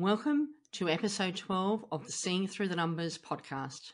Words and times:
Welcome 0.00 0.54
to 0.72 0.88
episode 0.88 1.36
12 1.36 1.84
of 1.92 2.06
the 2.06 2.12
Seeing 2.12 2.48
Through 2.48 2.68
the 2.68 2.74
Numbers 2.74 3.18
podcast. 3.18 3.92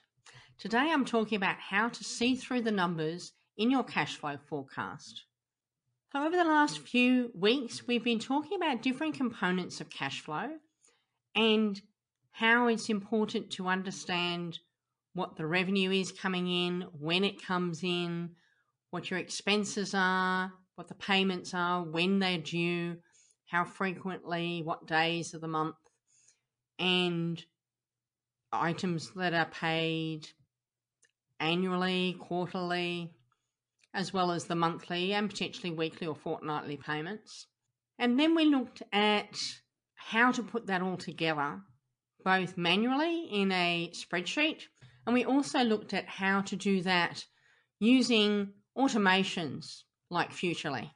Today 0.57 0.93
I'm 0.93 1.05
talking 1.05 1.35
about 1.35 1.57
how 1.59 1.89
to 1.89 2.05
see 2.05 2.37
through 2.37 2.63
the 2.63 2.71
numbers 2.71 3.33
in 3.57 3.73
your 3.73 3.83
cash 3.83 4.17
flow 4.17 4.37
forecast. 4.49 5.25
So, 6.13 6.25
over 6.25 6.37
the 6.37 6.45
last 6.45 6.79
few 6.79 7.33
weeks, 7.35 7.89
we've 7.89 8.05
been 8.05 8.21
talking 8.21 8.57
about 8.57 8.83
different 8.83 9.17
components 9.17 9.81
of 9.81 9.91
cash 9.91 10.21
flow 10.21 10.49
and 11.35 11.83
how 12.31 12.69
it's 12.69 12.89
important 12.89 13.51
to 13.55 13.67
understand 13.67 14.61
what 15.13 15.35
the 15.35 15.45
revenue 15.45 15.91
is 15.91 16.13
coming 16.13 16.47
in, 16.47 16.83
when 17.01 17.25
it 17.25 17.45
comes 17.45 17.83
in, 17.83 18.31
what 18.91 19.11
your 19.11 19.19
expenses 19.19 19.93
are, 19.93 20.53
what 20.77 20.87
the 20.87 20.95
payments 20.95 21.53
are, 21.53 21.83
when 21.83 22.21
they're 22.21 22.39
due, 22.39 22.99
how 23.47 23.65
frequently, 23.65 24.63
what 24.63 24.87
days 24.87 25.35
of 25.35 25.41
the 25.41 25.49
month 25.49 25.75
and 26.79 27.43
items 28.53 29.11
that 29.17 29.35
are 29.35 29.47
paid 29.47 30.29
annually, 31.41 32.17
quarterly, 32.19 33.13
as 33.95 34.13
well 34.13 34.31
as 34.31 34.45
the 34.45 34.55
monthly 34.55 35.13
and 35.13 35.31
potentially 35.31 35.71
weekly 35.71 36.07
or 36.07 36.15
fortnightly 36.15 36.77
payments. 36.77 37.47
And 37.99 38.19
then 38.19 38.35
we 38.35 38.45
looked 38.45 38.83
at 38.93 39.39
how 39.95 40.33
to 40.33 40.43
put 40.43 40.67
that 40.67 40.83
all 40.83 40.97
together, 40.97 41.61
both 42.25 42.57
manually 42.57 43.27
in 43.31 43.53
a 43.53 43.91
spreadsheet, 43.95 44.63
and 45.07 45.15
we 45.15 45.25
also 45.25 45.61
looked 45.61 45.95
at 45.95 46.07
how 46.07 46.43
to 46.43 46.57
do 46.57 46.83
that 46.83 47.25
using 47.79 48.53
automations 48.77 49.83
like 50.11 50.33
Futrli. 50.33 50.91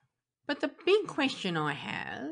But 0.46 0.60
the 0.60 0.70
big 0.84 1.06
question 1.06 1.56
I 1.56 1.74
have 1.74 2.30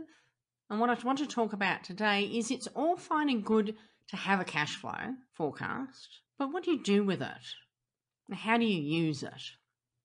and 0.71 0.81
what 0.81 0.91
I 0.91 0.97
want 1.05 1.19
to 1.19 1.27
talk 1.27 1.53
about 1.53 1.85
today 1.85 2.23
is 2.23 2.51
it's 2.51 2.69
all 2.69 2.97
fine 2.97 3.31
and 3.31 3.45
good 3.45 3.75
to 4.09 4.17
have 4.17 4.41
a 4.41 4.45
cash 4.45 4.77
flow 4.77 5.15
forecast, 5.33 6.21
but 6.39 6.53
what 6.53 6.65
do 6.65 6.73
you 6.73 6.83
do 6.83 7.05
with 7.05 7.23
it? 7.23 8.35
How 8.35 8.59
do 8.59 8.65
you 8.65 8.81
use 8.81 9.23
it? 9.23 9.43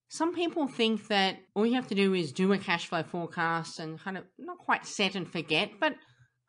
Some 0.07 0.35
people 0.35 0.67
think 0.67 1.07
that 1.07 1.37
all 1.55 1.65
you 1.65 1.73
have 1.73 1.87
to 1.87 1.95
do 1.95 2.13
is 2.13 2.31
do 2.31 2.53
a 2.53 2.57
cash 2.57 2.87
flow 2.87 3.03
forecast 3.03 3.79
and 3.79 3.99
kind 3.99 4.17
of 4.17 4.25
not 4.37 4.59
quite 4.59 4.85
set 4.85 5.15
and 5.15 5.29
forget, 5.29 5.71
but 5.79 5.95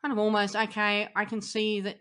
kind 0.01 0.11
of 0.11 0.19
almost 0.19 0.55
okay, 0.55 1.09
I 1.15 1.25
can 1.25 1.41
see 1.41 1.81
that 1.81 1.97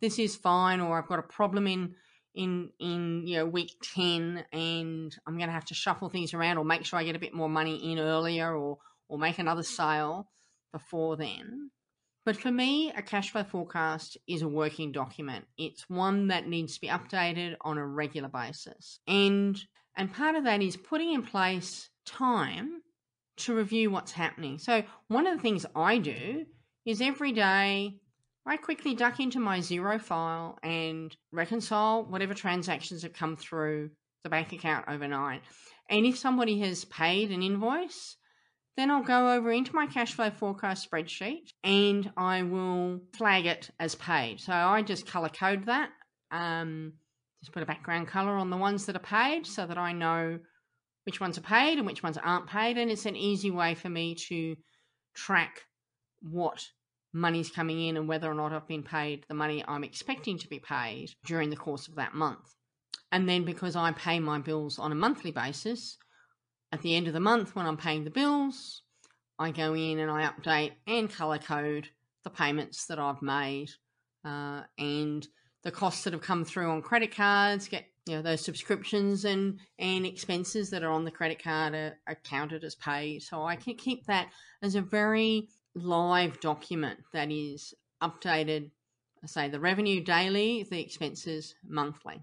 this 0.00 0.18
is 0.18 0.34
fine 0.34 0.80
or 0.80 0.98
I've 0.98 1.08
got 1.08 1.18
a 1.18 1.22
problem 1.22 1.66
in 1.66 1.94
in 2.34 2.70
in 2.80 3.26
you 3.26 3.36
know 3.36 3.46
week 3.46 3.72
10 3.94 4.44
and 4.52 5.14
I'm 5.26 5.36
going 5.36 5.48
to 5.48 5.54
have 5.54 5.66
to 5.66 5.74
shuffle 5.74 6.08
things 6.08 6.32
around 6.32 6.56
or 6.56 6.64
make 6.64 6.84
sure 6.86 6.98
I 6.98 7.04
get 7.04 7.14
a 7.14 7.20
bit 7.20 7.34
more 7.34 7.48
money 7.48 7.92
in 7.92 7.98
earlier 7.98 8.56
or 8.56 8.78
or 9.08 9.18
make 9.18 9.38
another 9.38 9.62
sale 9.62 10.28
before 10.72 11.16
then. 11.16 11.70
But 12.24 12.36
for 12.36 12.52
me, 12.52 12.92
a 12.92 13.02
cash 13.02 13.30
flow 13.30 13.44
forecast 13.44 14.16
is 14.28 14.42
a 14.42 14.48
working 14.48 14.92
document. 14.92 15.44
It's 15.58 15.88
one 15.88 16.28
that 16.28 16.46
needs 16.46 16.74
to 16.74 16.80
be 16.80 16.88
updated 16.88 17.56
on 17.62 17.78
a 17.78 17.86
regular 17.86 18.28
basis. 18.28 19.00
And 19.06 19.60
and 19.96 20.12
part 20.12 20.36
of 20.36 20.44
that 20.44 20.62
is 20.62 20.76
putting 20.76 21.12
in 21.12 21.22
place 21.22 21.90
time 22.06 22.82
to 23.38 23.54
review 23.54 23.90
what's 23.90 24.12
happening. 24.12 24.58
So 24.58 24.82
one 25.08 25.26
of 25.26 25.36
the 25.36 25.42
things 25.42 25.66
I 25.74 25.98
do 25.98 26.46
is 26.84 27.00
every 27.00 27.32
day 27.32 27.96
I 28.46 28.56
quickly 28.56 28.94
duck 28.94 29.20
into 29.20 29.38
my 29.38 29.58
Xero 29.58 30.00
file 30.00 30.58
and 30.62 31.14
reconcile 31.30 32.04
whatever 32.04 32.34
transactions 32.34 33.02
have 33.02 33.12
come 33.12 33.36
through 33.36 33.90
the 34.24 34.30
bank 34.30 34.52
account 34.52 34.86
overnight. 34.88 35.42
And 35.88 36.06
if 36.06 36.18
somebody 36.18 36.58
has 36.60 36.84
paid 36.84 37.30
an 37.30 37.42
invoice, 37.42 38.16
then 38.76 38.90
I'll 38.90 39.02
go 39.02 39.32
over 39.34 39.52
into 39.52 39.74
my 39.74 39.86
cash 39.86 40.14
flow 40.14 40.30
forecast 40.30 40.90
spreadsheet 40.90 41.50
and 41.62 42.10
I 42.16 42.42
will 42.42 43.00
flag 43.16 43.46
it 43.46 43.70
as 43.78 43.94
paid. 43.94 44.40
So 44.40 44.52
I 44.52 44.82
just 44.82 45.06
color 45.06 45.28
code 45.28 45.66
that. 45.66 45.90
Um, 46.30 46.94
just 47.42 47.52
put 47.52 47.62
a 47.62 47.66
background 47.66 48.08
color 48.08 48.32
on 48.32 48.48
the 48.48 48.56
ones 48.56 48.86
that 48.86 48.96
are 48.96 49.00
paid 49.00 49.46
so 49.46 49.66
that 49.66 49.76
I 49.76 49.92
know 49.92 50.38
which 51.04 51.20
ones 51.20 51.36
are 51.36 51.42
paid 51.42 51.78
and 51.78 51.86
which 51.86 52.02
ones 52.02 52.16
aren't 52.16 52.46
paid. 52.46 52.78
And 52.78 52.90
it's 52.90 53.04
an 53.06 53.16
easy 53.16 53.50
way 53.50 53.74
for 53.74 53.90
me 53.90 54.14
to 54.28 54.56
track 55.14 55.60
what 56.22 56.64
money's 57.12 57.50
coming 57.50 57.88
in 57.88 57.96
and 57.98 58.08
whether 58.08 58.30
or 58.30 58.34
not 58.34 58.52
I've 58.52 58.68
been 58.68 58.82
paid 58.82 59.26
the 59.28 59.34
money 59.34 59.62
I'm 59.68 59.84
expecting 59.84 60.38
to 60.38 60.48
be 60.48 60.60
paid 60.60 61.10
during 61.26 61.50
the 61.50 61.56
course 61.56 61.88
of 61.88 61.96
that 61.96 62.14
month. 62.14 62.54
And 63.10 63.28
then 63.28 63.44
because 63.44 63.76
I 63.76 63.92
pay 63.92 64.18
my 64.18 64.38
bills 64.38 64.78
on 64.78 64.92
a 64.92 64.94
monthly 64.94 65.30
basis, 65.30 65.98
at 66.72 66.82
the 66.82 66.96
end 66.96 67.06
of 67.06 67.12
the 67.12 67.20
month, 67.20 67.54
when 67.54 67.66
I'm 67.66 67.76
paying 67.76 68.04
the 68.04 68.10
bills, 68.10 68.82
I 69.38 69.50
go 69.50 69.74
in 69.74 69.98
and 69.98 70.10
I 70.10 70.28
update 70.28 70.72
and 70.86 71.10
color 71.10 71.38
code 71.38 71.88
the 72.24 72.30
payments 72.30 72.86
that 72.86 72.98
I've 72.98 73.22
made 73.22 73.70
uh, 74.24 74.62
and 74.78 75.26
the 75.62 75.70
costs 75.70 76.04
that 76.04 76.12
have 76.12 76.22
come 76.22 76.44
through 76.44 76.70
on 76.70 76.82
credit 76.82 77.14
cards, 77.14 77.68
get 77.68 77.84
you 78.06 78.16
know 78.16 78.22
those 78.22 78.44
subscriptions 78.44 79.24
and 79.24 79.60
and 79.78 80.04
expenses 80.04 80.70
that 80.70 80.82
are 80.82 80.90
on 80.90 81.04
the 81.04 81.10
credit 81.10 81.42
card 81.42 81.74
are, 81.74 81.98
are 82.06 82.18
counted 82.24 82.64
as 82.64 82.74
paid. 82.74 83.22
So 83.22 83.44
I 83.44 83.56
can 83.56 83.74
keep 83.74 84.06
that 84.06 84.28
as 84.60 84.74
a 84.74 84.82
very 84.82 85.48
live 85.74 86.40
document 86.40 87.00
that 87.12 87.30
is 87.30 87.74
updated. 88.02 88.70
Say 89.24 89.48
the 89.48 89.60
revenue 89.60 90.02
daily, 90.02 90.66
the 90.68 90.80
expenses 90.80 91.54
monthly. 91.64 92.22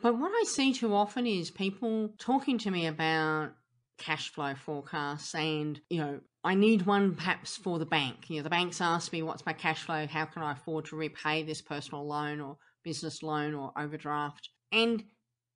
But 0.00 0.18
what 0.18 0.32
I 0.32 0.44
see 0.46 0.72
too 0.72 0.94
often 0.94 1.26
is 1.26 1.50
people 1.50 2.14
talking 2.18 2.56
to 2.58 2.70
me 2.70 2.86
about 2.86 3.52
cash 3.98 4.32
flow 4.32 4.54
forecasts 4.54 5.34
and 5.34 5.80
you 5.88 5.98
know 5.98 6.20
i 6.42 6.54
need 6.54 6.84
one 6.84 7.14
perhaps 7.14 7.56
for 7.56 7.78
the 7.78 7.86
bank. 7.86 8.28
You 8.28 8.38
know 8.38 8.42
the 8.42 8.50
banks 8.50 8.80
ask 8.80 9.12
me 9.12 9.22
what's 9.22 9.46
my 9.46 9.52
cash 9.52 9.84
flow? 9.84 10.06
How 10.06 10.24
can 10.24 10.42
i 10.42 10.52
afford 10.52 10.86
to 10.86 10.96
repay 10.96 11.42
this 11.42 11.62
personal 11.62 12.06
loan 12.06 12.40
or 12.40 12.56
business 12.82 13.22
loan 13.22 13.54
or 13.54 13.72
overdraft? 13.78 14.50
And 14.72 15.04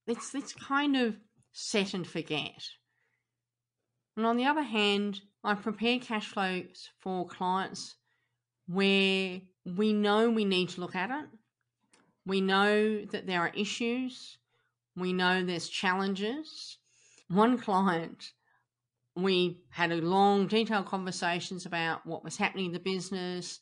it's 0.07 0.35
it's 0.35 0.53
kind 0.53 0.97
of 0.97 1.17
set 1.53 1.95
and 1.95 2.07
forget. 2.07 2.63
And 4.17 4.25
on 4.25 4.37
the 4.37 4.47
other 4.47 4.63
hand 4.63 5.21
i 5.45 5.55
prepare 5.55 5.99
cash 5.99 6.27
flows 6.27 6.89
for 7.01 7.27
clients 7.27 7.97
where 8.67 9.41
we 9.65 9.93
know 9.93 10.31
we 10.31 10.45
need 10.45 10.71
to 10.71 10.81
look 10.81 10.95
at 10.95 11.11
it. 11.11 11.27
We 12.27 12.41
know 12.41 13.05
that 13.07 13.27
there 13.27 13.41
are 13.41 13.53
issues. 13.55 14.39
We 14.97 15.13
know 15.13 15.45
there's 15.45 15.69
challenges 15.69 16.78
one 17.29 17.59
client, 17.59 18.33
we 19.15 19.63
had 19.71 19.93
a 19.93 19.97
long, 19.97 20.47
detailed 20.47 20.87
conversations 20.87 21.67
about 21.67 22.07
what 22.07 22.25
was 22.25 22.37
happening 22.37 22.67
in 22.67 22.73
the 22.73 22.79
business, 22.79 23.61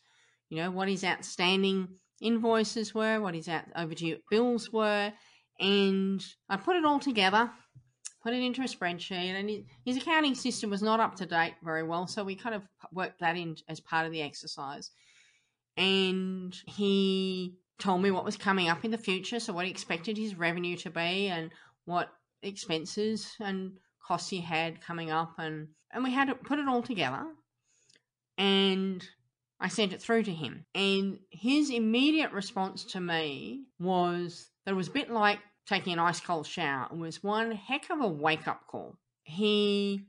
you 0.48 0.58
know, 0.58 0.70
what 0.70 0.88
his 0.88 1.04
outstanding 1.04 1.88
invoices 2.20 2.94
were, 2.94 3.20
what 3.20 3.34
his 3.34 3.48
out 3.48 3.64
overdue 3.74 4.18
bills 4.30 4.72
were, 4.72 5.12
and 5.58 6.24
I 6.48 6.56
put 6.56 6.76
it 6.76 6.84
all 6.84 6.98
together, 6.98 7.50
put 8.22 8.34
it 8.34 8.42
into 8.42 8.62
a 8.62 8.64
spreadsheet, 8.64 9.12
and 9.12 9.64
his 9.84 9.96
accounting 9.96 10.34
system 10.34 10.70
was 10.70 10.82
not 10.82 11.00
up 11.00 11.16
to 11.16 11.26
date 11.26 11.54
very 11.64 11.82
well, 11.82 12.06
so 12.06 12.24
we 12.24 12.34
kind 12.34 12.54
of 12.54 12.62
worked 12.92 13.20
that 13.20 13.36
in 13.36 13.56
as 13.68 13.80
part 13.80 14.06
of 14.06 14.12
the 14.12 14.22
exercise. 14.22 14.90
And 15.76 16.54
he 16.66 17.56
told 17.78 18.02
me 18.02 18.10
what 18.10 18.24
was 18.24 18.36
coming 18.36 18.68
up 18.68 18.84
in 18.84 18.90
the 18.90 18.98
future, 18.98 19.40
so 19.40 19.52
what 19.52 19.64
he 19.64 19.70
expected 19.70 20.16
his 20.16 20.34
revenue 20.34 20.76
to 20.78 20.90
be, 20.90 21.28
and 21.28 21.50
what 21.84 22.10
expenses 22.48 23.34
and 23.40 23.72
costs 24.06 24.30
he 24.30 24.40
had 24.40 24.80
coming 24.80 25.10
up 25.10 25.34
and 25.38 25.68
and 25.92 26.04
we 26.04 26.12
had 26.12 26.28
to 26.28 26.34
put 26.34 26.58
it 26.58 26.68
all 26.68 26.82
together 26.82 27.26
and 28.38 29.06
I 29.58 29.68
sent 29.68 29.92
it 29.92 30.02
through 30.02 30.24
to 30.24 30.32
him. 30.32 30.66
And 30.74 31.18
his 31.30 31.70
immediate 31.70 32.32
response 32.32 32.84
to 32.92 33.00
me 33.00 33.64
was 33.78 34.50
that 34.64 34.72
it 34.72 34.76
was 34.76 34.88
a 34.88 34.92
bit 34.92 35.10
like 35.10 35.38
taking 35.66 35.94
an 35.94 35.98
ice 35.98 36.20
cold 36.20 36.46
shower. 36.46 36.88
It 36.90 36.96
was 36.96 37.22
one 37.22 37.52
heck 37.52 37.90
of 37.90 38.00
a 38.00 38.08
wake 38.08 38.46
up 38.46 38.66
call. 38.66 38.96
He 39.22 40.02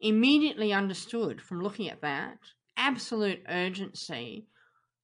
immediately 0.00 0.72
understood 0.72 1.40
from 1.40 1.62
looking 1.62 1.88
at 1.88 2.02
that 2.02 2.38
absolute 2.76 3.44
urgency 3.48 4.46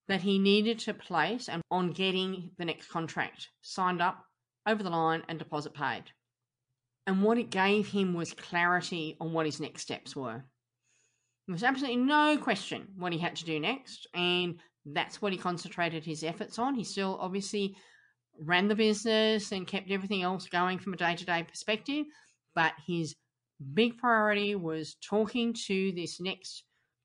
that 0.08 0.22
he 0.22 0.38
needed 0.38 0.78
to 0.80 0.94
place 0.94 1.48
and 1.48 1.62
on 1.70 1.92
getting 1.92 2.50
the 2.58 2.64
next 2.64 2.88
contract 2.88 3.48
signed 3.60 4.00
up 4.00 4.24
over 4.66 4.82
the 4.82 4.90
line 4.90 5.22
and 5.28 5.38
deposit 5.38 5.74
paid 5.74 6.04
and 7.06 7.22
what 7.22 7.38
it 7.38 7.50
gave 7.50 7.88
him 7.88 8.14
was 8.14 8.32
clarity 8.32 9.16
on 9.20 9.32
what 9.32 9.46
his 9.46 9.60
next 9.60 9.82
steps 9.82 10.16
were. 10.16 10.44
There 11.46 11.52
was 11.52 11.62
absolutely 11.62 12.02
no 12.02 12.36
question 12.38 12.88
what 12.96 13.12
he 13.12 13.18
had 13.18 13.36
to 13.36 13.44
do 13.44 13.60
next, 13.60 14.08
and 14.14 14.58
that's 14.84 15.22
what 15.22 15.32
he 15.32 15.38
concentrated 15.38 16.04
his 16.04 16.24
efforts 16.24 16.58
on. 16.58 16.74
He 16.74 16.84
still 16.84 17.16
obviously 17.20 17.76
ran 18.40 18.68
the 18.68 18.74
business 18.74 19.52
and 19.52 19.66
kept 19.66 19.90
everything 19.90 20.22
else 20.22 20.48
going 20.48 20.78
from 20.78 20.94
a 20.94 20.96
day 20.96 21.14
to 21.14 21.24
day 21.24 21.44
perspective, 21.48 22.06
but 22.54 22.72
his 22.86 23.14
big 23.74 23.96
priority 23.98 24.54
was 24.54 24.96
talking 25.00 25.54
to 25.66 25.92
this 25.92 26.20
next 26.20 26.64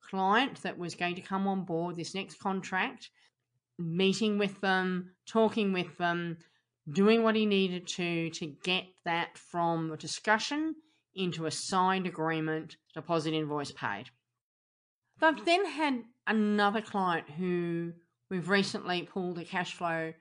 client 0.09 0.61
that 0.63 0.77
was 0.77 0.95
going 0.95 1.15
to 1.15 1.21
come 1.21 1.47
on 1.47 1.63
board, 1.63 1.95
this 1.95 2.15
next 2.15 2.39
contract, 2.39 3.09
meeting 3.77 4.37
with 4.37 4.59
them, 4.61 5.11
talking 5.27 5.71
with 5.71 5.97
them, 5.97 6.37
doing 6.89 7.23
what 7.23 7.35
he 7.35 7.45
needed 7.45 7.87
to 7.87 8.29
to 8.31 8.47
get 8.63 8.85
that 9.05 9.37
from 9.37 9.91
a 9.91 9.97
discussion 9.97 10.75
into 11.13 11.45
a 11.45 11.51
signed 11.51 12.07
agreement, 12.07 12.77
deposit 12.93 13.33
invoice 13.33 13.71
paid. 13.71 14.05
I've 15.21 15.45
then 15.45 15.65
had 15.65 16.03
another 16.25 16.81
client 16.81 17.29
who 17.29 17.93
we've 18.29 18.49
recently 18.49 19.03
pulled 19.03 19.37
a 19.37 19.45
cash 19.45 19.73
flow 19.73 20.13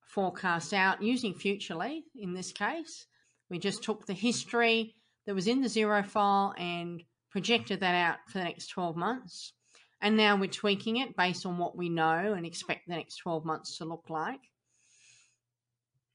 forecast 0.00 0.72
out 0.72 1.02
using 1.02 1.34
Futrli 1.34 2.00
in 2.16 2.34
this 2.34 2.52
case. 2.52 3.06
We 3.48 3.58
just 3.58 3.84
took 3.84 4.06
the 4.06 4.14
history 4.14 4.94
that 5.26 5.34
was 5.34 5.46
in 5.46 5.60
the 5.60 5.68
Xero 5.68 6.04
file 6.04 6.54
and 6.58 7.02
projected 7.30 7.80
that 7.80 7.94
out 7.94 8.18
for 8.28 8.38
the 8.38 8.44
next 8.44 8.68
12 8.68 8.96
months. 8.96 9.52
And 10.00 10.16
now 10.16 10.36
we're 10.36 10.48
tweaking 10.48 10.96
it 10.96 11.16
based 11.16 11.46
on 11.46 11.58
what 11.58 11.76
we 11.76 11.88
know 11.88 12.34
and 12.36 12.44
expect 12.44 12.88
the 12.88 12.96
next 12.96 13.18
12 13.18 13.44
months 13.44 13.78
to 13.78 13.84
look 13.84 14.10
like. 14.10 14.40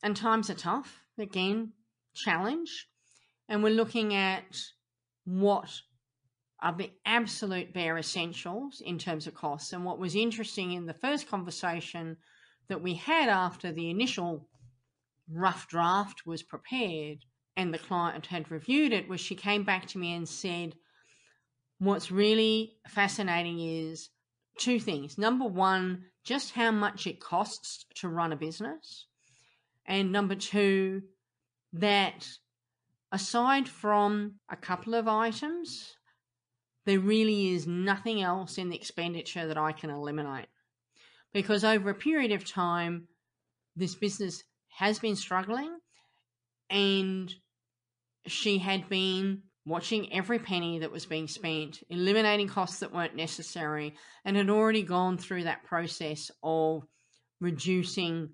And 0.03 0.15
times 0.15 0.49
are 0.49 0.55
tough, 0.55 1.01
again, 1.17 1.73
challenge. 2.13 2.87
And 3.49 3.63
we're 3.63 3.73
looking 3.73 4.13
at 4.13 4.57
what 5.25 5.81
are 6.61 6.75
the 6.75 6.91
absolute 7.05 7.73
bare 7.73 7.97
essentials 7.97 8.81
in 8.83 8.97
terms 8.97 9.27
of 9.27 9.35
costs. 9.35 9.73
And 9.73 9.85
what 9.85 9.99
was 9.99 10.15
interesting 10.15 10.71
in 10.71 10.85
the 10.85 10.93
first 10.93 11.29
conversation 11.29 12.17
that 12.67 12.81
we 12.81 12.95
had 12.95 13.29
after 13.29 13.71
the 13.71 13.89
initial 13.89 14.47
rough 15.31 15.67
draft 15.67 16.25
was 16.25 16.43
prepared 16.43 17.19
and 17.55 17.73
the 17.73 17.79
client 17.79 18.27
had 18.27 18.51
reviewed 18.51 18.93
it 18.93 19.09
was 19.09 19.19
she 19.19 19.35
came 19.35 19.63
back 19.63 19.87
to 19.87 19.97
me 19.97 20.13
and 20.13 20.27
said, 20.27 20.75
What's 21.79 22.11
really 22.11 22.77
fascinating 22.87 23.59
is 23.59 24.09
two 24.57 24.79
things. 24.79 25.17
Number 25.17 25.45
one, 25.45 26.05
just 26.23 26.53
how 26.53 26.71
much 26.71 27.05
it 27.05 27.19
costs 27.19 27.85
to 27.95 28.09
run 28.09 28.33
a 28.33 28.35
business. 28.35 29.05
And 29.87 30.11
number 30.11 30.35
two, 30.35 31.03
that 31.73 32.27
aside 33.11 33.69
from 33.69 34.35
a 34.49 34.55
couple 34.55 34.93
of 34.93 35.07
items, 35.07 35.95
there 36.85 36.99
really 36.99 37.53
is 37.53 37.67
nothing 37.67 38.21
else 38.21 38.57
in 38.57 38.69
the 38.69 38.75
expenditure 38.75 39.47
that 39.47 39.57
I 39.57 39.71
can 39.71 39.89
eliminate. 39.89 40.47
Because 41.33 41.63
over 41.63 41.89
a 41.89 41.95
period 41.95 42.31
of 42.31 42.49
time, 42.49 43.07
this 43.75 43.95
business 43.95 44.43
has 44.69 44.99
been 44.99 45.15
struggling 45.15 45.77
and 46.69 47.33
she 48.25 48.57
had 48.57 48.89
been 48.89 49.43
watching 49.65 50.13
every 50.13 50.39
penny 50.39 50.79
that 50.79 50.91
was 50.91 51.05
being 51.05 51.27
spent, 51.27 51.83
eliminating 51.89 52.47
costs 52.47 52.79
that 52.79 52.93
weren't 52.93 53.15
necessary, 53.15 53.95
and 54.23 54.37
had 54.37 54.49
already 54.49 54.81
gone 54.81 55.17
through 55.17 55.43
that 55.43 55.63
process 55.65 56.31
of 56.41 56.83
reducing 57.41 58.29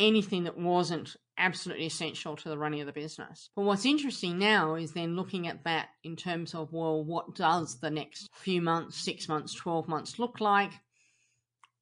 anything 0.00 0.44
that 0.44 0.58
wasn't 0.58 1.16
absolutely 1.38 1.86
essential 1.86 2.36
to 2.36 2.48
the 2.48 2.58
running 2.58 2.80
of 2.80 2.86
the 2.86 2.92
business. 2.92 3.50
But 3.54 3.62
what's 3.62 3.86
interesting 3.86 4.38
now 4.38 4.74
is 4.74 4.92
then 4.92 5.16
looking 5.16 5.46
at 5.46 5.64
that 5.64 5.88
in 6.04 6.16
terms 6.16 6.54
of, 6.54 6.72
well, 6.72 7.04
what 7.04 7.34
does 7.34 7.80
the 7.80 7.90
next 7.90 8.28
few 8.34 8.60
months, 8.60 8.98
six 8.98 9.28
months, 9.28 9.54
12 9.54 9.88
months 9.88 10.18
look 10.18 10.40
like? 10.40 10.72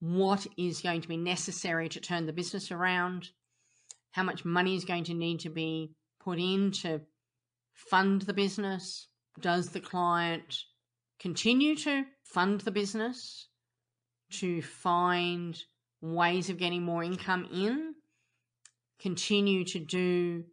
What 0.01 0.47
is 0.57 0.81
going 0.81 1.01
to 1.01 1.09
be 1.09 1.17
necessary 1.17 1.89
to 1.89 2.01
turn 2.01 2.27
the 2.27 2.33
business 2.33 2.71
around? 2.71 3.31
How 4.13 4.23
much 4.23 4.45
money 4.45 4.77
is 4.77 4.85
going 4.85 5.05
to 5.05 5.15
need 5.15 5.41
to 5.41 5.51
be 5.51 5.93
put 6.21 6.39
in 6.39 6.71
to 6.83 7.01
fund 7.73 8.23
the 8.23 8.33
business? 8.33 9.09
Does 9.41 9.71
the 9.71 9.81
client 9.81 10.65
continue 11.19 11.75
to 11.77 12.05
fund 12.25 12.61
the 12.61 12.71
business 12.71 13.49
to 14.31 14.63
find 14.63 15.61
ways 16.01 16.49
of 16.49 16.59
getting 16.59 16.83
more 16.83 17.03
income 17.03 17.49
in? 17.53 17.88
Continue 19.01 19.65
to 19.65 19.79
do 19.79 20.45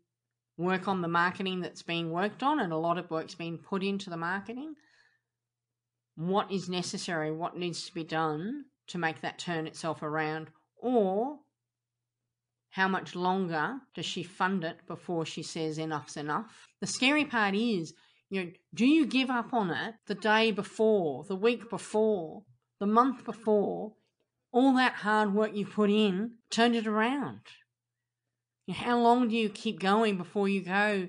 work 0.57 0.88
on 0.88 1.01
the 1.01 1.07
marketing 1.07 1.62
that's 1.62 1.81
being 1.81 2.12
worked 2.12 2.44
on, 2.44 2.59
and 2.59 2.71
a 2.71 2.77
lot 2.77 2.97
of 2.97 3.09
work's 3.12 3.36
been 3.36 3.57
put 3.57 3.83
into 3.83 4.09
the 4.09 4.18
marketing. 4.18 4.75
What 6.15 6.51
is 6.51 6.69
necessary? 6.69 7.31
What 7.31 7.57
needs 7.57 7.86
to 7.88 7.94
be 7.94 8.03
done 8.03 8.65
to 8.88 8.97
make 8.97 9.21
that 9.21 9.39
turn 9.39 9.68
itself 9.68 10.01
around? 10.01 10.47
Or 10.77 11.39
how 12.69 12.88
much 12.88 13.15
longer 13.15 13.75
does 13.94 14.06
she 14.06 14.24
fund 14.24 14.63
it 14.63 14.77
before 14.88 15.25
she 15.25 15.44
says 15.44 15.77
enough's 15.77 16.18
enough? 16.18 16.68
The 16.81 16.88
scary 16.88 17.25
part 17.25 17.56
is, 17.56 17.94
you 18.30 18.44
know, 18.44 18.51
do 18.74 18.86
you 18.86 19.06
give 19.06 19.30
up 19.30 19.53
on 19.53 19.71
it 19.71 19.95
the 20.07 20.15
day 20.15 20.51
before, 20.51 21.24
the 21.24 21.36
week 21.36 21.69
before, 21.69 22.44
the 22.80 22.86
month 22.86 23.25
before, 23.25 23.94
all 24.51 24.74
that 24.75 24.94
hard 24.94 25.33
work 25.33 25.53
you 25.53 25.65
put 25.65 25.89
in 25.89 26.36
turned 26.50 26.75
it 26.75 26.88
around? 26.88 27.41
How 28.71 29.00
long 29.00 29.27
do 29.27 29.35
you 29.35 29.50
keep 29.50 29.79
going 29.79 30.17
before 30.17 30.50
you 30.50 30.63
go, 30.63 31.07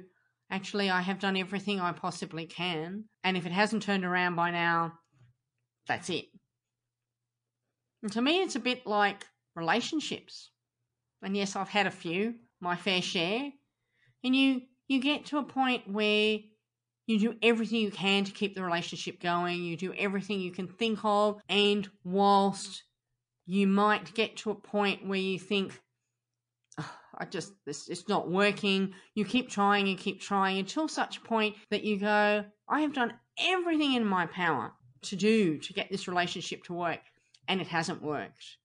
actually, 0.50 0.90
I 0.90 1.00
have 1.00 1.18
done 1.18 1.36
everything 1.36 1.80
I 1.80 1.92
possibly 1.92 2.46
can, 2.46 3.04
and 3.24 3.36
if 3.36 3.46
it 3.46 3.52
hasn't 3.52 3.82
turned 3.82 4.04
around 4.04 4.36
by 4.36 4.50
now, 4.50 4.92
that's 5.88 6.10
it. 6.10 6.26
And 8.02 8.12
to 8.12 8.20
me, 8.20 8.42
it's 8.42 8.56
a 8.56 8.60
bit 8.60 8.86
like 8.86 9.24
relationships 9.54 10.50
and 11.22 11.36
yes, 11.36 11.56
I've 11.56 11.68
had 11.68 11.86
a 11.86 11.90
few, 11.90 12.34
my 12.60 12.76
fair 12.76 13.02
share. 13.02 13.50
And 14.22 14.36
you 14.36 14.62
you 14.88 15.00
get 15.00 15.26
to 15.26 15.38
a 15.38 15.42
point 15.42 15.90
where 15.90 16.38
you 17.06 17.18
do 17.18 17.34
everything 17.42 17.80
you 17.80 17.90
can 17.90 18.24
to 18.24 18.32
keep 18.32 18.54
the 18.54 18.62
relationship 18.62 19.20
going. 19.20 19.62
You 19.62 19.76
do 19.76 19.92
everything 19.94 20.40
you 20.40 20.52
can 20.52 20.68
think 20.68 21.00
of, 21.02 21.40
and 21.48 21.88
whilst 22.04 22.84
you 23.46 23.66
might 23.66 24.14
get 24.14 24.36
to 24.38 24.50
a 24.50 24.54
point 24.54 25.06
where 25.06 25.18
you 25.18 25.38
think, 25.38 25.80
I 27.18 27.24
just 27.24 27.52
this 27.64 27.88
it's 27.88 28.08
not 28.08 28.30
working. 28.30 28.94
You 29.14 29.24
keep 29.24 29.48
trying 29.48 29.88
and 29.88 29.98
keep 29.98 30.20
trying 30.20 30.58
until 30.58 30.88
such 30.88 31.24
point 31.24 31.56
that 31.70 31.84
you 31.84 31.98
go, 31.98 32.44
I 32.68 32.80
have 32.80 32.92
done 32.92 33.14
everything 33.38 33.94
in 33.94 34.04
my 34.04 34.26
power 34.26 34.72
to 35.02 35.16
do 35.16 35.58
to 35.58 35.72
get 35.72 35.90
this 35.90 36.08
relationship 36.08 36.64
to 36.64 36.74
work, 36.74 37.00
and 37.48 37.60
it 37.60 37.68
hasn't 37.68 38.02
worked. 38.02 38.58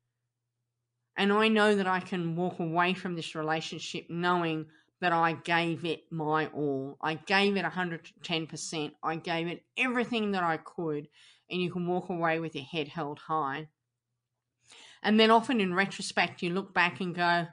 And 1.18 1.32
I 1.32 1.50
know 1.50 1.76
that 1.76 1.88
I 1.88 2.00
can 2.00 2.36
walk 2.36 2.60
away 2.60 2.94
from 2.94 3.16
this 3.16 3.36
relationship 3.36 4.06
knowing 4.10 4.68
that 5.02 5.12
I 5.12 5.34
gave 5.34 5.84
it 5.84 6.04
my 6.12 6.48
all. 6.48 6.98
I 7.02 7.16
gave 7.16 7.58
it 7.58 7.66
110%. 7.66 8.92
I 9.04 9.16
gave 9.16 9.48
it 9.48 9.64
everything 9.78 10.32
that 10.32 10.44
I 10.44 10.58
could. 10.58 11.08
And 11.50 11.62
you 11.62 11.72
can 11.72 11.88
walk 11.88 12.10
away 12.10 12.40
with 12.40 12.56
your 12.56 12.64
head 12.64 12.88
held 12.88 13.20
high. 13.20 13.68
And 15.04 15.20
then 15.20 15.32
often 15.32 15.60
in 15.60 15.74
retrospect, 15.74 16.44
you 16.44 16.52
look 16.52 16.74
back 16.74 17.02
and 17.02 17.16
go, 17.16 17.48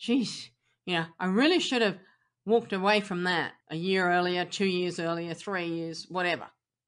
geez, 0.00 0.50
you 0.86 0.94
know, 0.94 1.04
I 1.18 1.26
really 1.26 1.60
should 1.60 1.82
have 1.82 1.98
walked 2.46 2.72
away 2.72 3.00
from 3.00 3.24
that 3.24 3.52
a 3.70 3.76
year 3.76 4.10
earlier, 4.10 4.44
two 4.44 4.66
years 4.66 4.98
earlier, 4.98 5.34
three 5.34 5.66
years, 5.66 6.06
whatever. 6.08 6.46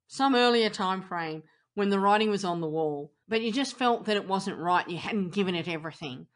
Some 0.09 0.35
earlier 0.35 0.71
time 0.71 1.03
frame 1.03 1.43
when 1.75 1.91
the 1.91 2.01
writing 2.01 2.31
was 2.31 2.45
on 2.45 2.61
the 2.61 2.69
wall, 2.69 3.13
but 3.29 3.43
you 3.43 3.53
just 3.53 3.79
felt 3.79 4.07
that 4.07 4.17
it 4.17 4.27
wasn't 4.27 4.59
right. 4.59 4.89
You 4.89 4.99
hadn't 4.99 5.35
given 5.35 5.55
it 5.55 5.69
everything. 5.69 6.27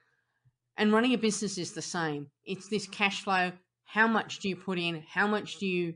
And 0.76 0.92
running 0.92 1.14
a 1.14 1.18
business 1.18 1.56
is 1.56 1.72
the 1.72 1.82
same. 1.82 2.28
It's 2.44 2.68
this 2.68 2.86
cash 2.86 3.22
flow. 3.22 3.52
How 3.84 4.06
much 4.06 4.40
do 4.40 4.48
you 4.48 4.56
put 4.56 4.78
in? 4.78 5.02
How 5.08 5.26
much 5.26 5.56
do 5.58 5.66
you, 5.66 5.94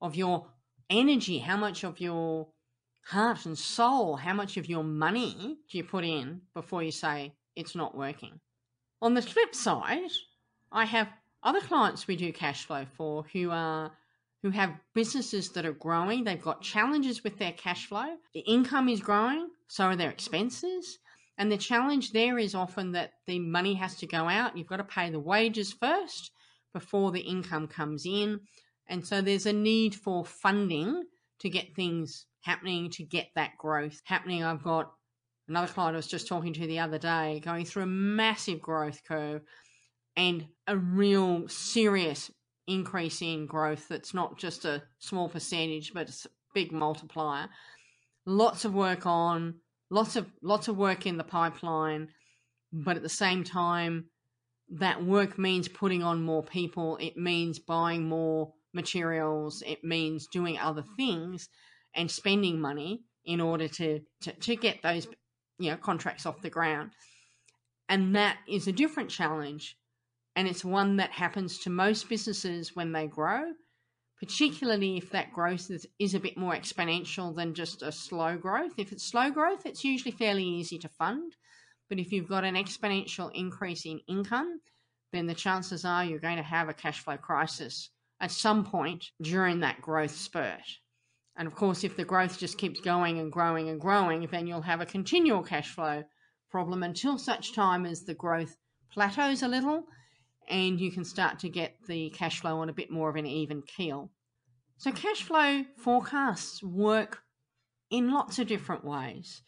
of 0.00 0.16
your 0.16 0.48
energy, 0.90 1.38
how 1.38 1.56
much 1.56 1.84
of 1.84 2.00
your 2.00 2.48
heart 3.06 3.46
and 3.46 3.56
soul, 3.56 4.16
how 4.16 4.34
much 4.34 4.56
of 4.56 4.68
your 4.68 4.82
money 4.82 5.58
do 5.70 5.78
you 5.78 5.84
put 5.84 6.04
in 6.04 6.40
before 6.54 6.82
you 6.82 6.90
say 6.90 7.34
it's 7.54 7.76
not 7.76 7.96
working? 7.96 8.40
On 9.02 9.14
the 9.14 9.22
flip 9.22 9.54
side, 9.54 10.10
I 10.72 10.84
have 10.84 11.08
other 11.42 11.60
clients 11.60 12.06
we 12.06 12.16
do 12.16 12.32
cash 12.32 12.64
flow 12.64 12.86
for 12.96 13.24
who 13.32 13.50
are 13.50 13.92
who 14.42 14.50
have 14.50 14.78
businesses 14.94 15.50
that 15.50 15.66
are 15.66 15.72
growing. 15.72 16.24
They've 16.24 16.40
got 16.40 16.62
challenges 16.62 17.24
with 17.24 17.38
their 17.38 17.52
cash 17.52 17.86
flow. 17.86 18.16
The 18.32 18.40
income 18.40 18.88
is 18.88 19.00
growing, 19.00 19.48
so 19.66 19.86
are 19.86 19.96
their 19.96 20.10
expenses. 20.10 20.98
And 21.38 21.50
the 21.50 21.56
challenge 21.56 22.12
there 22.12 22.38
is 22.38 22.54
often 22.54 22.92
that 22.92 23.14
the 23.26 23.38
money 23.38 23.74
has 23.74 23.96
to 23.96 24.06
go 24.06 24.28
out. 24.28 24.56
You've 24.56 24.66
got 24.66 24.76
to 24.76 24.84
pay 24.84 25.10
the 25.10 25.20
wages 25.20 25.72
first 25.72 26.30
before 26.72 27.10
the 27.12 27.20
income 27.20 27.66
comes 27.66 28.06
in. 28.06 28.40
And 28.86 29.06
so 29.06 29.20
there's 29.20 29.46
a 29.46 29.52
need 29.52 29.94
for 29.94 30.24
funding 30.24 31.04
to 31.40 31.50
get 31.50 31.74
things 31.74 32.26
happening, 32.40 32.90
to 32.90 33.02
get 33.02 33.28
that 33.34 33.58
growth 33.58 34.00
happening. 34.04 34.44
I've 34.44 34.62
got 34.62 34.92
another 35.48 35.72
client 35.72 35.94
I 35.94 35.96
was 35.96 36.06
just 36.06 36.28
talking 36.28 36.52
to 36.54 36.66
the 36.66 36.78
other 36.78 36.98
day 36.98 37.40
going 37.44 37.64
through 37.64 37.84
a 37.84 37.86
massive 37.86 38.60
growth 38.60 39.02
curve 39.04 39.42
and 40.16 40.46
a 40.66 40.76
real 40.76 41.48
serious 41.48 42.30
increase 42.66 43.22
in 43.22 43.46
growth 43.46 43.88
that's 43.88 44.14
not 44.14 44.38
just 44.38 44.64
a 44.64 44.82
small 44.98 45.28
percentage, 45.28 45.92
but 45.94 46.08
it's 46.08 46.24
a 46.26 46.30
big 46.54 46.72
multiplier. 46.72 47.48
lots 48.24 48.64
of 48.64 48.74
work 48.74 49.06
on, 49.06 49.54
lots 49.90 50.16
of 50.16 50.26
lots 50.42 50.68
of 50.68 50.76
work 50.76 51.06
in 51.06 51.16
the 51.16 51.24
pipeline, 51.24 52.08
but 52.72 52.96
at 52.96 53.02
the 53.02 53.08
same 53.08 53.44
time, 53.44 54.06
that 54.68 55.04
work 55.04 55.38
means 55.38 55.68
putting 55.68 56.02
on 56.02 56.22
more 56.22 56.42
people. 56.42 56.96
It 56.96 57.16
means 57.16 57.58
buying 57.58 58.08
more 58.08 58.52
materials. 58.74 59.62
It 59.64 59.84
means 59.84 60.26
doing 60.26 60.58
other 60.58 60.84
things 60.96 61.48
and 61.94 62.10
spending 62.10 62.60
money 62.60 63.02
in 63.24 63.40
order 63.40 63.68
to, 63.68 64.00
to, 64.22 64.32
to 64.32 64.56
get 64.56 64.82
those 64.82 65.06
you 65.58 65.70
know 65.70 65.76
contracts 65.76 66.26
off 66.26 66.42
the 66.42 66.50
ground. 66.50 66.90
And 67.88 68.16
that 68.16 68.38
is 68.48 68.66
a 68.66 68.72
different 68.72 69.10
challenge. 69.10 69.76
And 70.34 70.48
it's 70.48 70.64
one 70.64 70.96
that 70.96 71.12
happens 71.12 71.58
to 71.60 71.70
most 71.70 72.08
businesses 72.08 72.74
when 72.74 72.92
they 72.92 73.06
grow 73.06 73.52
particularly 74.18 74.96
if 74.96 75.10
that 75.10 75.32
growth 75.32 75.70
is, 75.70 75.86
is 75.98 76.14
a 76.14 76.20
bit 76.20 76.36
more 76.36 76.54
exponential 76.54 77.34
than 77.34 77.54
just 77.54 77.82
a 77.82 77.92
slow 77.92 78.36
growth. 78.36 78.72
If 78.78 78.92
it's 78.92 79.04
slow 79.04 79.30
growth, 79.30 79.66
it's 79.66 79.84
usually 79.84 80.12
fairly 80.12 80.44
easy 80.44 80.78
to 80.78 80.88
fund. 80.88 81.34
But 81.88 81.98
if 81.98 82.12
you've 82.12 82.28
got 82.28 82.44
an 82.44 82.54
exponential 82.54 83.30
increase 83.34 83.84
in 83.84 84.00
income, 84.08 84.60
then 85.12 85.26
the 85.26 85.34
chances 85.34 85.84
are 85.84 86.04
you're 86.04 86.18
going 86.18 86.38
to 86.38 86.42
have 86.42 86.68
a 86.68 86.74
cash 86.74 87.00
flow 87.00 87.16
crisis 87.16 87.90
at 88.20 88.30
some 88.30 88.64
point 88.64 89.04
during 89.20 89.60
that 89.60 89.82
growth 89.82 90.16
spurt. 90.16 90.62
And 91.36 91.46
of 91.46 91.54
course, 91.54 91.84
if 91.84 91.96
the 91.96 92.04
growth 92.04 92.38
just 92.38 92.58
keeps 92.58 92.80
going 92.80 93.18
and 93.18 93.30
growing 93.30 93.68
and 93.68 93.80
growing, 93.80 94.26
then 94.30 94.46
you'll 94.46 94.62
have 94.62 94.80
a 94.80 94.86
continual 94.86 95.42
cash 95.42 95.74
flow 95.74 96.04
problem 96.50 96.82
until 96.82 97.18
such 97.18 97.54
time 97.54 97.84
as 97.84 98.02
the 98.02 98.14
growth 98.14 98.56
plateaus 98.92 99.42
a 99.42 99.48
little 99.48 99.84
and 100.48 100.80
you 100.80 100.90
can 100.90 101.04
start 101.04 101.38
to 101.40 101.48
get 101.48 101.74
the 101.88 102.10
cash 102.10 102.40
flow 102.40 102.58
on 102.58 102.68
a 102.68 102.74
bit 102.74 102.90
more 102.90 103.10
of 103.10 103.16
an 103.16 103.26
even 103.26 103.62
keel. 103.62 104.10
So, 104.78 104.92
cash 104.92 105.22
flow 105.22 105.64
forecasts 105.76 106.62
work 106.62 107.22
in 107.90 108.12
lots 108.12 108.38
of 108.38 108.46
different 108.46 108.84
ways. 108.84 109.42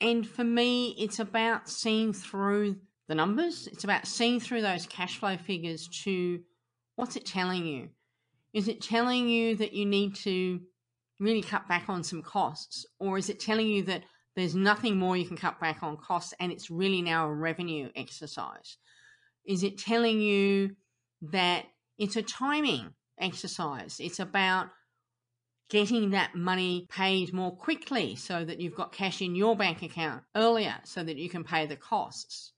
And 0.00 0.26
for 0.26 0.44
me, 0.44 0.94
it's 0.98 1.18
about 1.18 1.68
seeing 1.68 2.12
through 2.12 2.76
the 3.08 3.14
numbers, 3.14 3.66
it's 3.66 3.84
about 3.84 4.06
seeing 4.06 4.38
through 4.40 4.62
those 4.62 4.86
cash 4.86 5.18
flow 5.18 5.36
figures 5.36 5.88
to 6.04 6.40
what's 6.96 7.16
it 7.16 7.26
telling 7.26 7.66
you? 7.66 7.88
Is 8.52 8.68
it 8.68 8.80
telling 8.80 9.28
you 9.28 9.56
that 9.56 9.72
you 9.72 9.86
need 9.86 10.14
to 10.16 10.60
really 11.20 11.42
cut 11.42 11.68
back 11.68 11.84
on 11.88 12.02
some 12.02 12.22
costs? 12.22 12.84
Or 12.98 13.18
is 13.18 13.28
it 13.28 13.38
telling 13.38 13.68
you 13.68 13.84
that 13.84 14.02
there's 14.34 14.54
nothing 14.54 14.96
more 14.96 15.16
you 15.16 15.26
can 15.26 15.36
cut 15.36 15.60
back 15.60 15.82
on 15.82 15.96
costs 15.96 16.34
and 16.40 16.50
it's 16.50 16.70
really 16.70 17.02
now 17.02 17.28
a 17.28 17.32
revenue 17.32 17.90
exercise? 17.94 18.78
Is 19.46 19.62
it 19.62 19.78
telling 19.78 20.20
you 20.20 20.76
that 21.22 21.66
it's 21.98 22.16
a 22.16 22.22
timing 22.22 22.94
exercise? 23.20 23.98
It's 24.00 24.18
about 24.18 24.70
getting 25.68 26.10
that 26.10 26.34
money 26.34 26.86
paid 26.90 27.32
more 27.32 27.54
quickly 27.54 28.16
so 28.16 28.44
that 28.44 28.60
you've 28.60 28.74
got 28.74 28.92
cash 28.92 29.22
in 29.22 29.36
your 29.36 29.56
bank 29.56 29.82
account 29.82 30.22
earlier 30.34 30.76
so 30.84 31.02
that 31.04 31.16
you 31.16 31.28
can 31.28 31.44
pay 31.44 31.66
the 31.66 31.76
costs. 31.76 32.52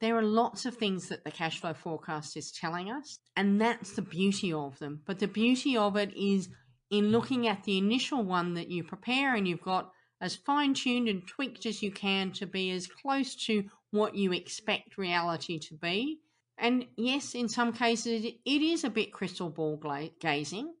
There 0.00 0.16
are 0.16 0.22
lots 0.22 0.66
of 0.66 0.76
things 0.76 1.08
that 1.08 1.24
the 1.24 1.30
cash 1.30 1.60
flow 1.60 1.74
forecast 1.74 2.36
is 2.36 2.50
telling 2.50 2.90
us, 2.90 3.18
and 3.36 3.60
that's 3.60 3.92
the 3.92 4.02
beauty 4.02 4.52
of 4.52 4.78
them. 4.78 5.02
But 5.06 5.20
the 5.20 5.28
beauty 5.28 5.76
of 5.76 5.96
it 5.96 6.12
is 6.16 6.48
in 6.92 7.10
looking 7.10 7.48
at 7.48 7.64
the 7.64 7.78
initial 7.78 8.22
one 8.22 8.52
that 8.54 8.68
you 8.68 8.84
prepare 8.84 9.34
and 9.34 9.48
you've 9.48 9.62
got 9.62 9.90
as 10.20 10.36
fine 10.36 10.74
tuned 10.74 11.08
and 11.08 11.26
tweaked 11.26 11.64
as 11.64 11.82
you 11.82 11.90
can 11.90 12.30
to 12.30 12.46
be 12.46 12.70
as 12.70 12.86
close 12.86 13.34
to 13.34 13.64
what 13.90 14.14
you 14.14 14.32
expect 14.32 14.98
reality 14.98 15.58
to 15.58 15.74
be. 15.74 16.20
And 16.58 16.84
yes, 16.96 17.34
in 17.34 17.48
some 17.48 17.72
cases, 17.72 18.24
it 18.24 18.62
is 18.62 18.84
a 18.84 18.90
bit 18.90 19.12
crystal 19.12 19.48
ball 19.48 19.82
gazing, 20.20 20.72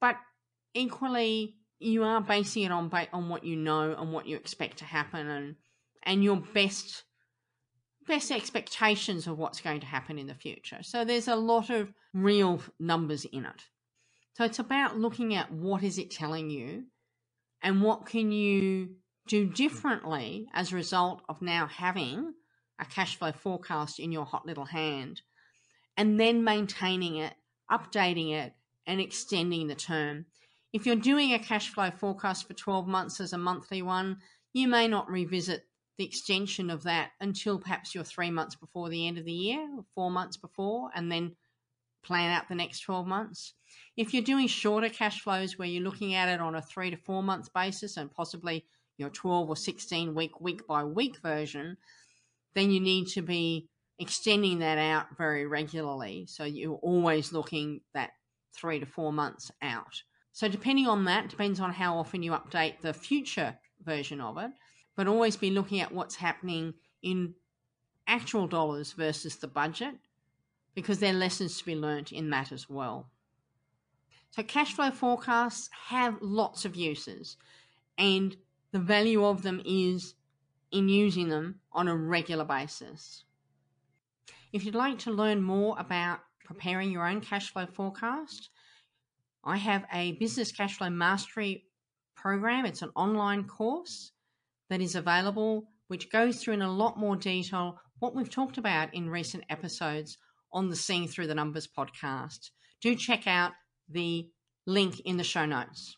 but 0.00 0.16
equally, 0.74 1.56
you 1.80 2.04
are 2.04 2.20
basing 2.20 2.62
it 2.62 2.70
on 2.70 2.90
on 3.12 3.28
what 3.28 3.44
you 3.44 3.56
know 3.56 3.94
and 3.98 4.12
what 4.12 4.26
you 4.26 4.36
expect 4.36 4.78
to 4.78 4.84
happen, 4.84 5.26
and 5.26 5.56
and 6.04 6.22
your 6.22 6.36
best 6.36 7.02
best 8.06 8.30
expectations 8.30 9.26
of 9.26 9.38
what's 9.38 9.60
going 9.60 9.80
to 9.80 9.86
happen 9.86 10.18
in 10.18 10.28
the 10.28 10.34
future. 10.34 10.78
So 10.82 11.04
there's 11.04 11.28
a 11.28 11.36
lot 11.36 11.68
of 11.68 11.92
real 12.14 12.60
numbers 12.78 13.24
in 13.24 13.44
it. 13.44 13.62
So 14.34 14.44
it's 14.44 14.58
about 14.58 14.98
looking 14.98 15.34
at 15.34 15.52
what 15.52 15.82
is 15.82 15.98
it 15.98 16.10
telling 16.10 16.50
you, 16.50 16.84
and 17.62 17.82
what 17.82 18.06
can 18.06 18.32
you 18.32 18.96
do 19.28 19.46
differently 19.46 20.48
as 20.52 20.72
a 20.72 20.76
result 20.76 21.22
of 21.28 21.42
now 21.42 21.66
having 21.66 22.34
a 22.80 22.84
cash 22.84 23.16
flow 23.16 23.32
forecast 23.32 24.00
in 24.00 24.10
your 24.10 24.24
hot 24.24 24.46
little 24.46 24.64
hand 24.64 25.22
and 25.96 26.18
then 26.18 26.42
maintaining 26.42 27.16
it, 27.16 27.34
updating 27.70 28.32
it, 28.32 28.54
and 28.86 29.00
extending 29.00 29.68
the 29.68 29.74
term. 29.74 30.26
If 30.72 30.86
you're 30.86 30.96
doing 30.96 31.32
a 31.32 31.38
cash 31.38 31.68
flow 31.68 31.90
forecast 31.90 32.48
for 32.48 32.54
12 32.54 32.88
months 32.88 33.20
as 33.20 33.32
a 33.32 33.38
monthly 33.38 33.82
one, 33.82 34.18
you 34.52 34.66
may 34.66 34.88
not 34.88 35.10
revisit 35.10 35.66
the 35.98 36.04
extension 36.04 36.70
of 36.70 36.82
that 36.84 37.10
until 37.20 37.58
perhaps 37.58 37.94
you're 37.94 38.04
three 38.04 38.30
months 38.30 38.56
before 38.56 38.88
the 38.88 39.06
end 39.06 39.18
of 39.18 39.24
the 39.24 39.32
year, 39.32 39.68
four 39.94 40.10
months 40.10 40.36
before, 40.36 40.90
and 40.94 41.12
then 41.12 41.36
plan 42.02 42.30
out 42.30 42.48
the 42.48 42.54
next 42.54 42.80
12 42.80 43.06
months. 43.06 43.54
If 43.96 44.12
you're 44.12 44.22
doing 44.22 44.46
shorter 44.46 44.88
cash 44.88 45.20
flows 45.20 45.58
where 45.58 45.68
you're 45.68 45.82
looking 45.82 46.14
at 46.14 46.28
it 46.28 46.40
on 46.40 46.54
a 46.54 46.62
three 46.62 46.90
to 46.90 46.96
four 46.96 47.22
month 47.22 47.52
basis 47.52 47.96
and 47.96 48.10
possibly 48.10 48.64
your 48.96 49.10
12 49.10 49.48
or 49.48 49.56
16 49.56 50.14
week, 50.14 50.40
week 50.40 50.66
by 50.66 50.84
week 50.84 51.18
version, 51.22 51.76
then 52.54 52.70
you 52.70 52.80
need 52.80 53.08
to 53.08 53.22
be 53.22 53.68
extending 53.98 54.58
that 54.60 54.78
out 54.78 55.06
very 55.16 55.46
regularly. 55.46 56.26
So 56.26 56.44
you're 56.44 56.74
always 56.76 57.32
looking 57.32 57.80
that 57.94 58.10
three 58.54 58.80
to 58.80 58.86
four 58.86 59.12
months 59.12 59.50
out. 59.62 60.02
So 60.32 60.48
depending 60.48 60.86
on 60.86 61.04
that, 61.04 61.28
depends 61.28 61.60
on 61.60 61.72
how 61.72 61.98
often 61.98 62.22
you 62.22 62.32
update 62.32 62.80
the 62.80 62.94
future 62.94 63.58
version 63.84 64.20
of 64.20 64.38
it, 64.38 64.50
but 64.96 65.06
always 65.06 65.36
be 65.36 65.50
looking 65.50 65.80
at 65.80 65.92
what's 65.92 66.16
happening 66.16 66.74
in 67.02 67.34
actual 68.06 68.46
dollars 68.46 68.92
versus 68.92 69.36
the 69.36 69.46
budget 69.46 69.94
because 70.74 70.98
there 70.98 71.12
are 71.12 71.18
lessons 71.18 71.58
to 71.58 71.64
be 71.64 71.74
learnt 71.74 72.12
in 72.12 72.30
that 72.30 72.52
as 72.52 72.68
well. 72.68 73.10
So 74.30 74.42
cash 74.42 74.74
flow 74.74 74.90
forecasts 74.90 75.68
have 75.88 76.16
lots 76.22 76.64
of 76.64 76.74
uses 76.74 77.36
and 77.98 78.36
the 78.72 78.78
value 78.78 79.24
of 79.24 79.42
them 79.42 79.60
is 79.64 80.14
in 80.70 80.88
using 80.88 81.28
them 81.28 81.60
on 81.72 81.88
a 81.88 81.96
regular 81.96 82.44
basis. 82.44 83.24
If 84.52 84.64
you'd 84.64 84.74
like 84.74 84.98
to 85.00 85.10
learn 85.10 85.42
more 85.42 85.76
about 85.78 86.20
preparing 86.44 86.90
your 86.90 87.06
own 87.06 87.20
cash 87.20 87.52
flow 87.52 87.66
forecast, 87.66 88.50
I 89.44 89.56
have 89.56 89.84
a 89.92 90.12
business 90.12 90.52
cash 90.52 90.78
flow 90.78 90.90
mastery 90.90 91.66
program. 92.14 92.64
It's 92.64 92.82
an 92.82 92.90
online 92.94 93.44
course 93.44 94.12
that 94.70 94.80
is 94.80 94.94
available, 94.94 95.68
which 95.88 96.10
goes 96.10 96.42
through 96.42 96.54
in 96.54 96.62
a 96.62 96.72
lot 96.72 96.98
more 96.98 97.16
detail 97.16 97.78
what 97.98 98.14
we've 98.14 98.30
talked 98.30 98.58
about 98.58 98.94
in 98.94 99.10
recent 99.10 99.44
episodes 99.50 100.16
on 100.52 100.68
the 100.68 100.76
Seeing 100.76 101.08
Through 101.08 101.26
the 101.26 101.34
Numbers 101.34 101.66
podcast. 101.66 102.50
Do 102.80 102.94
check 102.94 103.26
out 103.26 103.52
the 103.88 104.28
link 104.66 105.00
in 105.00 105.16
the 105.16 105.24
show 105.24 105.46
notes. 105.46 105.96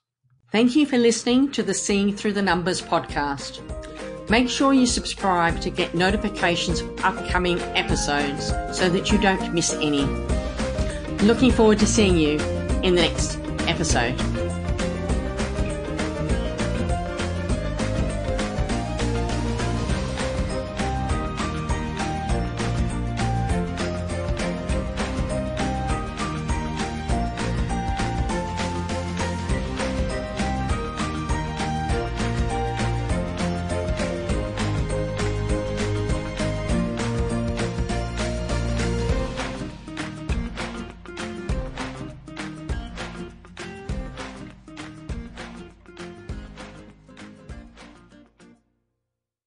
Thank 0.53 0.77
you 0.77 0.87
for 0.87 0.99
listening 0.99 1.51
to 1.53 1.63
the 1.63 1.75
Seeing 1.75 2.15
Through 2.15 2.35
the 2.35 2.43
Numbers 2.43 2.81
podcast. 2.81 3.61
Make 4.31 4.49
sure 4.49 4.73
you 4.73 4.87
subscribe 4.87 5.61
to 5.61 5.71
get 5.71 5.95
notifications 5.95 6.81
of 6.81 7.05
upcoming 7.05 7.61
episodes 7.77 8.49
so 8.77 8.89
that 8.89 9.11
you 9.11 9.19
don't 9.19 9.53
miss 9.53 9.73
any. 9.75 10.05
Looking 11.25 11.51
forward 11.51 11.79
to 11.81 11.87
seeing 11.87 12.17
you 12.17 12.39
in 12.83 12.95
the 12.95 13.03
next 13.03 13.39
episode. 13.67 14.15